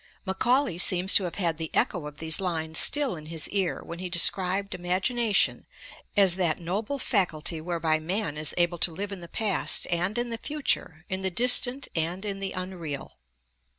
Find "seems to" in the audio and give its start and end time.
0.79-1.25